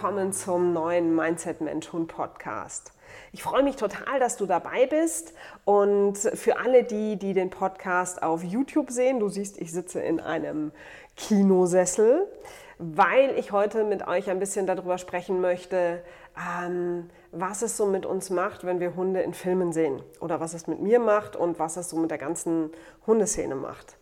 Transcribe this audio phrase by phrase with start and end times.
[0.00, 2.92] willkommen zum neuen Mindset Mensch Hund Podcast.
[3.32, 8.22] Ich freue mich total, dass du dabei bist und für alle die, die den Podcast
[8.22, 10.70] auf YouTube sehen, du siehst, ich sitze in einem
[11.16, 12.28] Kinosessel,
[12.78, 16.04] weil ich heute mit euch ein bisschen darüber sprechen möchte,
[16.64, 20.54] ähm, was es so mit uns macht, wenn wir Hunde in Filmen sehen oder was
[20.54, 22.70] es mit mir macht und was es so mit der ganzen
[23.04, 23.96] Hundeszene macht.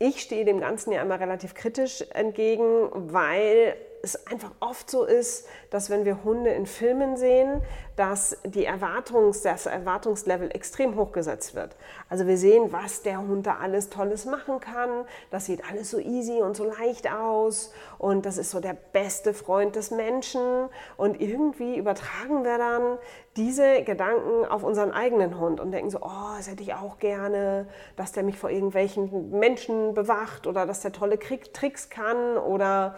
[0.00, 5.46] Ich stehe dem Ganzen ja immer relativ kritisch entgegen, weil es einfach oft so ist,
[5.70, 7.62] dass wenn wir Hunde in Filmen sehen,
[7.96, 11.76] dass die Erwartungs, das Erwartungslevel extrem hochgesetzt wird.
[12.08, 15.04] Also wir sehen, was der Hund da alles Tolles machen kann.
[15.30, 19.34] Das sieht alles so easy und so leicht aus und das ist so der beste
[19.34, 20.68] Freund des Menschen.
[20.96, 22.98] Und irgendwie übertragen wir dann
[23.36, 27.66] diese Gedanken auf unseren eigenen Hund und denken so, oh, das hätte ich auch gerne,
[27.96, 32.96] dass der mich vor irgendwelchen Menschen bewacht oder dass der tolle Tricks kann oder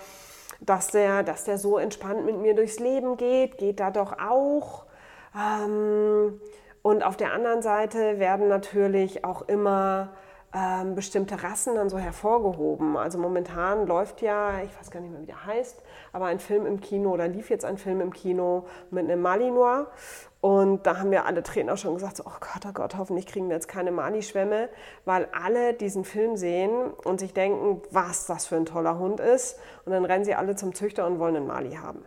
[0.60, 4.84] dass der, dass der so entspannt mit mir durchs Leben geht, geht da doch auch.
[5.34, 6.40] Ähm,
[6.82, 10.10] und auf der anderen Seite werden natürlich auch immer
[10.54, 12.96] ähm, bestimmte Rassen dann so hervorgehoben.
[12.96, 16.66] Also momentan läuft ja, ich weiß gar nicht mehr, wie der heißt, aber ein Film
[16.66, 19.86] im Kino oder lief jetzt ein Film im Kino mit einem Malinois.
[20.40, 23.48] Und da haben wir alle Trainer schon gesagt, so, oh Gott, oh Gott, hoffentlich kriegen
[23.48, 24.70] wir jetzt keine Mali-Schwämme,
[25.04, 26.70] weil alle diesen Film sehen
[27.04, 29.58] und sich denken, was das für ein toller Hund ist.
[29.84, 32.02] Und dann rennen sie alle zum Züchter und wollen einen Mali haben.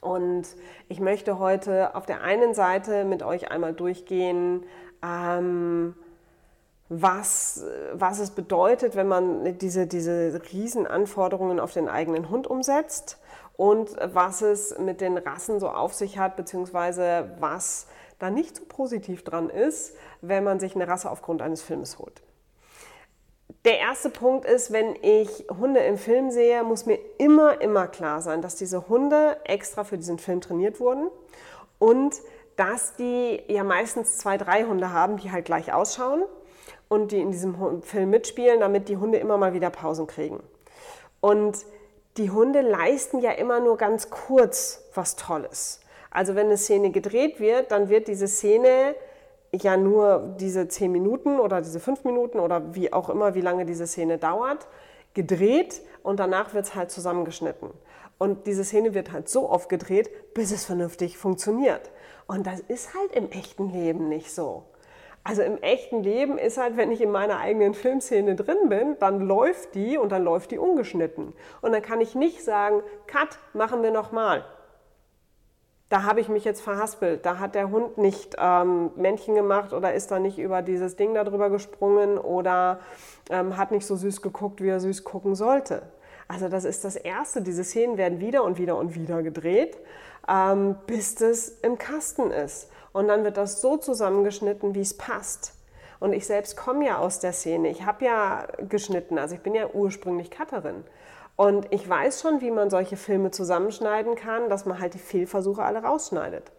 [0.00, 0.44] Und
[0.88, 4.64] ich möchte heute auf der einen Seite mit euch einmal durchgehen,
[5.02, 5.94] ähm,
[6.88, 13.18] was, was es bedeutet, wenn man diese, diese Riesenanforderungen auf den eigenen Hund umsetzt
[13.56, 17.86] und was es mit den Rassen so auf sich hat, beziehungsweise was
[18.18, 22.22] da nicht so positiv dran ist, wenn man sich eine Rasse aufgrund eines Filmes holt.
[23.64, 28.20] Der erste Punkt ist, wenn ich Hunde im Film sehe, muss mir immer, immer klar
[28.20, 31.08] sein, dass diese Hunde extra für diesen Film trainiert wurden
[31.78, 32.16] und
[32.56, 36.24] dass die ja meistens zwei, drei Hunde haben, die halt gleich ausschauen
[36.88, 40.42] und die in diesem Film mitspielen, damit die Hunde immer mal wieder Pausen kriegen.
[41.20, 41.64] Und
[42.16, 45.80] die Hunde leisten ja immer nur ganz kurz was Tolles.
[46.10, 48.94] Also wenn eine Szene gedreht wird, dann wird diese Szene
[49.52, 53.66] ja nur diese zehn Minuten oder diese fünf Minuten oder wie auch immer, wie lange
[53.66, 54.66] diese Szene dauert,
[55.14, 57.70] gedreht und danach wird es halt zusammengeschnitten.
[58.18, 61.90] Und diese Szene wird halt so oft gedreht, bis es vernünftig funktioniert.
[62.26, 64.64] Und das ist halt im echten Leben nicht so.
[65.26, 69.20] Also im echten Leben ist halt, wenn ich in meiner eigenen Filmszene drin bin, dann
[69.20, 71.32] läuft die und dann läuft die ungeschnitten.
[71.62, 74.44] Und dann kann ich nicht sagen, Cut, machen wir nochmal.
[75.88, 77.24] Da habe ich mich jetzt verhaspelt.
[77.24, 81.14] Da hat der Hund nicht ähm, Männchen gemacht oder ist da nicht über dieses Ding
[81.14, 82.80] darüber gesprungen oder
[83.30, 85.82] ähm, hat nicht so süß geguckt, wie er süß gucken sollte.
[86.28, 87.40] Also das ist das Erste.
[87.40, 89.78] Diese Szenen werden wieder und wieder und wieder gedreht,
[90.28, 92.70] ähm, bis das im Kasten ist.
[92.94, 95.52] Und dann wird das so zusammengeschnitten, wie es passt.
[95.98, 97.68] Und ich selbst komme ja aus der Szene.
[97.68, 100.84] Ich habe ja geschnitten, also ich bin ja ursprünglich Cutterin.
[101.34, 105.64] Und ich weiß schon, wie man solche Filme zusammenschneiden kann, dass man halt die Fehlversuche
[105.64, 106.52] alle rausschneidet.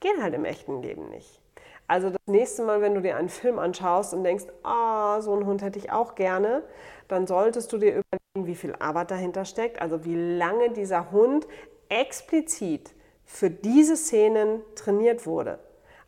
[0.00, 1.42] Geht halt im echten Leben nicht.
[1.86, 5.34] Also das nächste Mal, wenn du dir einen Film anschaust und denkst, ah, oh, so
[5.34, 6.62] einen Hund hätte ich auch gerne,
[7.08, 11.46] dann solltest du dir überlegen, wie viel Arbeit dahinter steckt, also wie lange dieser Hund
[11.90, 12.94] explizit
[13.26, 15.58] für diese Szenen trainiert wurde.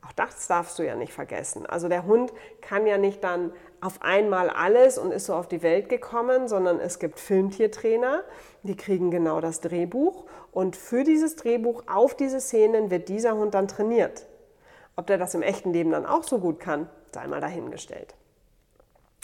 [0.07, 1.67] Auch das darfst du ja nicht vergessen.
[1.67, 5.63] Also der Hund kann ja nicht dann auf einmal alles und ist so auf die
[5.63, 8.23] Welt gekommen, sondern es gibt Filmtiertrainer,
[8.63, 13.55] die kriegen genau das Drehbuch und für dieses Drehbuch auf diese Szenen wird dieser Hund
[13.55, 14.27] dann trainiert.
[14.95, 18.15] Ob der das im echten Leben dann auch so gut kann, sei mal dahingestellt.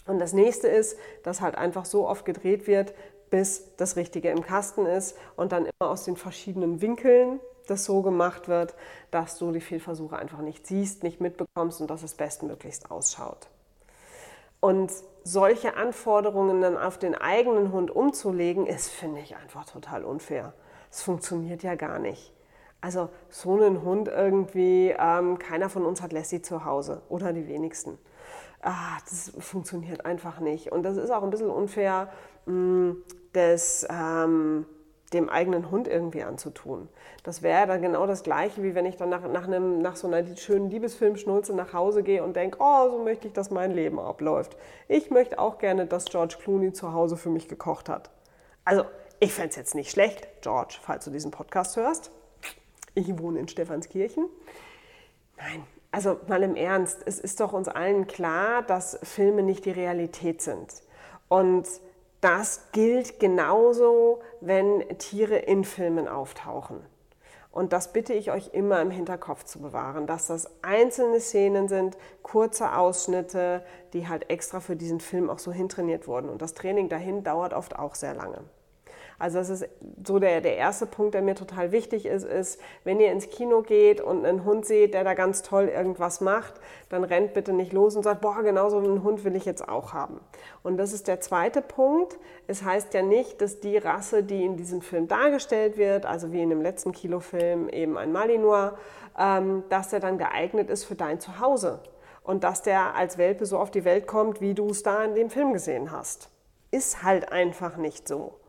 [0.07, 2.93] Und das nächste ist, dass halt einfach so oft gedreht wird,
[3.31, 8.03] bis das Richtige im Kasten ist und dann immer aus den verschiedenen Winkeln das so
[8.03, 8.75] gemacht wird,
[9.11, 13.49] dass du die Fehlversuche einfach nicht siehst, nicht mitbekommst und dass es bestmöglichst ausschaut.
[14.61, 14.93] Und
[15.25, 20.55] solche Anforderungen dann auf den eigenen Hund umzulegen, ist, finde ich, einfach total unfair.
[20.91, 22.33] Es funktioniert ja gar nicht.
[22.81, 27.47] Also so einen Hund irgendwie, ähm, keiner von uns hat Lassie zu Hause oder die
[27.47, 27.99] wenigsten.
[28.61, 30.71] Ah, das funktioniert einfach nicht.
[30.71, 32.13] Und das ist auch ein bisschen unfair,
[32.47, 32.97] mh, mm,
[33.33, 34.67] das ähm,
[35.13, 36.89] dem eigenen Hund irgendwie anzutun.
[37.23, 40.07] Das wäre dann genau das Gleiche, wie wenn ich dann nach, nach, einem, nach so
[40.07, 43.99] einer schönen Liebesfilmschnulze nach Hause gehe und denke, oh, so möchte ich, dass mein Leben
[43.99, 44.57] abläuft.
[44.89, 48.11] Ich möchte auch gerne, dass George Clooney zu Hause für mich gekocht hat.
[48.65, 48.85] Also,
[49.21, 52.11] ich fände es jetzt nicht schlecht, George, falls du diesen Podcast hörst.
[52.95, 54.29] Ich wohne in Stephanskirchen.
[55.37, 59.71] Nein, also mal im Ernst, es ist doch uns allen klar, dass Filme nicht die
[59.71, 60.83] Realität sind.
[61.29, 61.69] Und
[62.23, 66.81] das gilt genauso, wenn Tiere in Filmen auftauchen.
[67.51, 71.99] Und das bitte ich euch immer im Hinterkopf zu bewahren, dass das einzelne Szenen sind,
[72.23, 76.31] kurze Ausschnitte, die halt extra für diesen Film auch so hintrainiert wurden.
[76.31, 78.39] Und das Training dahin dauert oft auch sehr lange.
[79.23, 79.69] Also das ist
[80.05, 83.63] so der, der erste Punkt, der mir total wichtig ist, ist, wenn ihr ins Kino
[83.63, 86.55] geht und einen Hund seht, der da ganz toll irgendwas macht,
[86.89, 89.69] dann rennt bitte nicht los und sagt, boah, genau so einen Hund will ich jetzt
[89.69, 90.19] auch haben.
[90.65, 92.19] Und das ist der zweite Punkt.
[92.49, 96.43] Es heißt ja nicht, dass die Rasse, die in diesem Film dargestellt wird, also wie
[96.43, 98.73] in dem letzten Kinofilm eben ein Malinois,
[99.17, 101.79] ähm, dass der dann geeignet ist für dein Zuhause.
[102.25, 105.15] Und dass der als Welpe so auf die Welt kommt, wie du es da in
[105.15, 106.29] dem Film gesehen hast.
[106.73, 108.42] Ist halt einfach nicht so.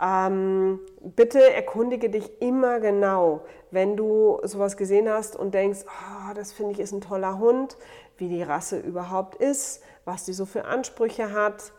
[0.00, 3.40] Ähm, bitte erkundige dich immer genau,
[3.70, 7.76] wenn du sowas gesehen hast und denkst, oh, das finde ich ist ein toller Hund,
[8.18, 11.72] wie die Rasse überhaupt ist, was die so für Ansprüche hat,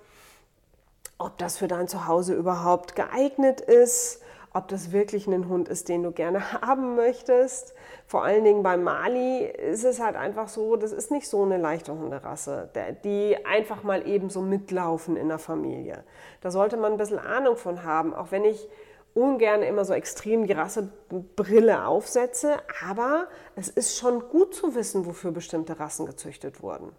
[1.19, 4.21] ob das für dein Zuhause überhaupt geeignet ist
[4.57, 7.73] ob das wirklich ein Hund ist, den du gerne haben möchtest.
[8.07, 11.57] Vor allen Dingen bei Mali ist es halt einfach so, das ist nicht so eine
[11.57, 12.69] leichte Hunderasse,
[13.03, 16.03] die einfach mal eben so mitlaufen in der Familie.
[16.41, 18.67] Da sollte man ein bisschen Ahnung von haben, auch wenn ich
[19.13, 22.57] ungern immer so extrem die Rassebrille aufsetze,
[22.87, 26.91] aber es ist schon gut zu wissen, wofür bestimmte Rassen gezüchtet wurden.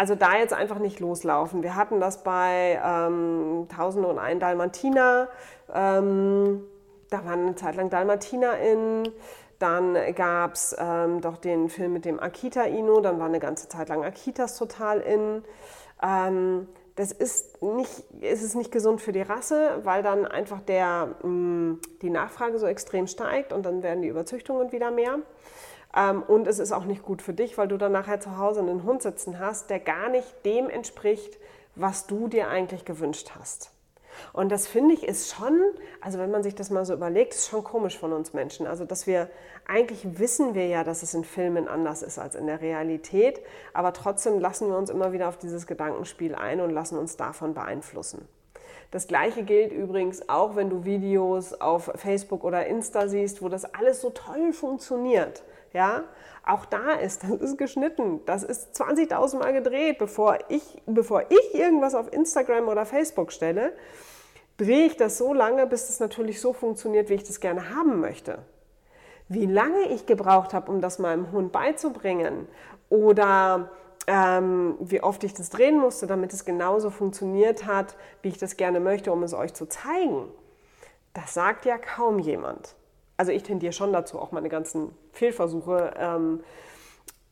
[0.00, 1.62] Also da jetzt einfach nicht loslaufen.
[1.62, 5.28] Wir hatten das bei ähm, 1001 Dalmatiner.
[5.74, 6.64] Ähm,
[7.10, 9.12] da waren eine Zeit lang Dalmatiner in.
[9.58, 13.02] Dann gab es ähm, doch den Film mit dem Akita-Ino.
[13.02, 15.44] Dann war eine ganze Zeit lang Akitas total in.
[16.02, 16.66] Ähm,
[16.96, 21.28] das ist nicht, ist es nicht gesund für die Rasse, weil dann einfach der, mh,
[21.28, 25.18] mm, die Nachfrage so extrem steigt und dann werden die Überzüchtungen wieder mehr.
[25.96, 28.60] Ähm, und es ist auch nicht gut für dich, weil du dann nachher zu Hause
[28.60, 31.38] einen Hund sitzen hast, der gar nicht dem entspricht,
[31.74, 33.72] was du dir eigentlich gewünscht hast.
[34.32, 35.58] Und das finde ich ist schon,
[36.00, 38.66] also wenn man sich das mal so überlegt, ist schon komisch von uns Menschen.
[38.66, 39.30] Also dass wir,
[39.66, 43.40] eigentlich wissen wir ja, dass es in Filmen anders ist als in der Realität,
[43.72, 47.54] aber trotzdem lassen wir uns immer wieder auf dieses Gedankenspiel ein und lassen uns davon
[47.54, 48.28] beeinflussen.
[48.90, 53.64] Das gleiche gilt übrigens auch, wenn du Videos auf Facebook oder Insta siehst, wo das
[53.74, 56.04] alles so toll funktioniert ja,
[56.44, 61.54] auch da ist, das ist geschnitten, das ist 20.000 Mal gedreht, bevor ich, bevor ich
[61.54, 63.72] irgendwas auf Instagram oder Facebook stelle,
[64.56, 68.00] drehe ich das so lange, bis es natürlich so funktioniert, wie ich das gerne haben
[68.00, 68.38] möchte.
[69.28, 72.48] Wie lange ich gebraucht habe, um das meinem Hund beizubringen
[72.88, 73.70] oder
[74.06, 78.56] ähm, wie oft ich das drehen musste, damit es genauso funktioniert hat, wie ich das
[78.56, 80.26] gerne möchte, um es euch zu zeigen,
[81.14, 82.74] das sagt ja kaum jemand
[83.20, 86.42] also ich tendiere schon dazu, auch meine ganzen Fehlversuche ähm,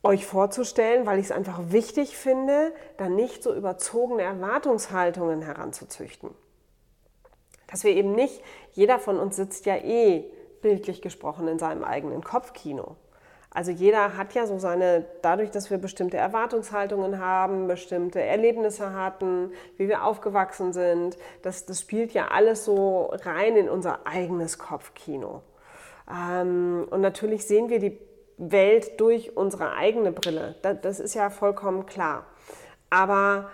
[0.03, 6.29] euch vorzustellen, weil ich es einfach wichtig finde, da nicht so überzogene Erwartungshaltungen heranzuzüchten.
[7.65, 8.43] Dass wir eben nicht,
[8.73, 10.25] jeder von uns sitzt ja eh
[10.61, 12.95] bildlich gesprochen in seinem eigenen Kopfkino.
[13.49, 19.53] Also jeder hat ja so seine, dadurch, dass wir bestimmte Erwartungshaltungen haben, bestimmte Erlebnisse hatten,
[19.77, 25.41] wie wir aufgewachsen sind, das, das spielt ja alles so rein in unser eigenes Kopfkino.
[26.09, 27.97] Ähm, und natürlich sehen wir die
[28.37, 30.55] Welt durch unsere eigene Brille.
[30.61, 32.25] Das ist ja vollkommen klar.
[32.89, 33.49] Aber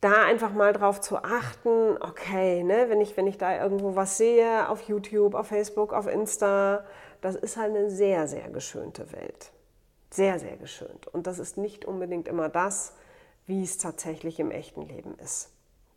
[0.00, 4.18] da einfach mal drauf zu achten, okay, ne, wenn, ich, wenn ich da irgendwo was
[4.18, 6.84] sehe, auf YouTube, auf Facebook, auf Insta,
[7.22, 9.50] das ist halt eine sehr, sehr geschönte Welt.
[10.10, 11.06] Sehr, sehr geschönt.
[11.08, 12.92] Und das ist nicht unbedingt immer das,
[13.46, 15.53] wie es tatsächlich im echten Leben ist.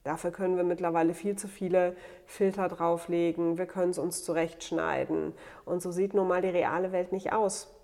[0.08, 1.94] Dafür können wir mittlerweile viel zu viele
[2.26, 5.34] Filter drauflegen, wir können es uns zurechtschneiden.
[5.66, 7.76] Und so sieht nun mal die reale Welt nicht aus.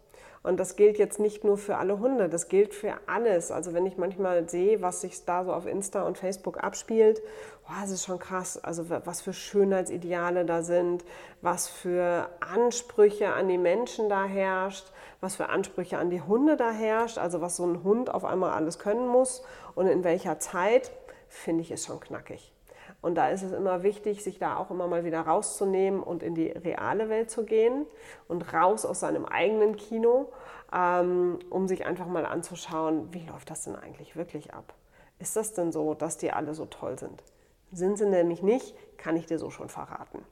[0.41, 3.51] Und das gilt jetzt nicht nur für alle Hunde, das gilt für alles.
[3.51, 7.21] Also wenn ich manchmal sehe, was sich da so auf Insta und Facebook abspielt,
[7.67, 8.57] oh, das ist schon krass.
[8.63, 11.03] Also was für Schönheitsideale da sind,
[11.41, 14.85] was für Ansprüche an die Menschen da herrscht,
[15.19, 18.51] was für Ansprüche an die Hunde da herrscht, also was so ein Hund auf einmal
[18.51, 19.43] alles können muss
[19.75, 20.91] und in welcher Zeit
[21.33, 22.53] finde ich es schon knackig.
[23.01, 26.35] Und da ist es immer wichtig, sich da auch immer mal wieder rauszunehmen und in
[26.35, 27.85] die reale Welt zu gehen
[28.27, 30.31] und raus aus seinem eigenen Kino,
[30.73, 34.73] ähm, um sich einfach mal anzuschauen, wie läuft das denn eigentlich wirklich ab?
[35.19, 37.23] Ist das denn so, dass die alle so toll sind?
[37.71, 40.23] Sind sie nämlich nicht, kann ich dir so schon verraten.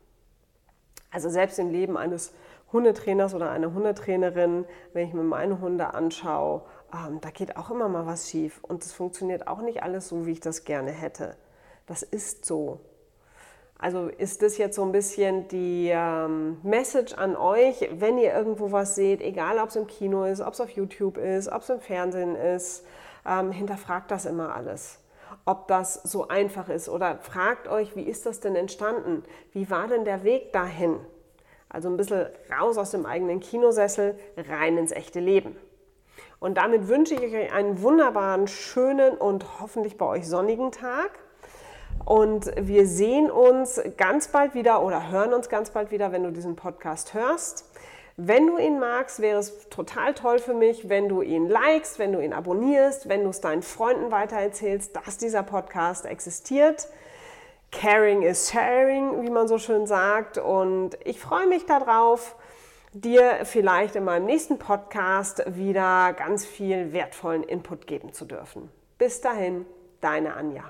[1.10, 2.34] Also selbst im Leben eines
[2.72, 6.62] Hundetrainers oder einer Hundetrainerin, wenn ich mir meine Hunde anschaue,
[6.94, 10.26] ähm, da geht auch immer mal was schief und es funktioniert auch nicht alles so,
[10.26, 11.36] wie ich das gerne hätte.
[11.88, 12.80] Das ist so.
[13.78, 18.72] Also ist das jetzt so ein bisschen die ähm, Message an euch, wenn ihr irgendwo
[18.72, 21.70] was seht, egal ob es im Kino ist, ob es auf YouTube ist, ob es
[21.70, 22.86] im Fernsehen ist,
[23.26, 25.00] ähm, hinterfragt das immer alles.
[25.46, 29.24] ob das so einfach ist oder fragt euch, wie ist das denn entstanden?
[29.52, 31.00] Wie war denn der Weg dahin?
[31.70, 35.56] Also ein bisschen raus aus dem eigenen Kinosessel, rein ins echte Leben.
[36.42, 41.12] Und damit wünsche ich euch einen wunderbaren, schönen und hoffentlich bei euch sonnigen Tag.
[42.04, 46.32] Und wir sehen uns ganz bald wieder oder hören uns ganz bald wieder, wenn du
[46.32, 47.70] diesen Podcast hörst.
[48.18, 52.12] Wenn du ihn magst, wäre es total toll für mich, wenn du ihn likest, wenn
[52.12, 56.88] du ihn abonnierst, wenn du es deinen Freunden weitererzählst, dass dieser Podcast existiert.
[57.72, 60.40] Caring is sharing, wie man so schön sagt.
[60.40, 62.36] Und ich freue mich darauf,
[62.94, 68.70] dir vielleicht in meinem nächsten Podcast wieder ganz viel wertvollen Input geben zu dürfen.
[68.98, 69.66] Bis dahin,
[70.02, 70.64] deine Anja.